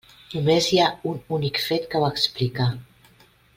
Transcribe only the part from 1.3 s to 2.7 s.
únic fet que ho explica.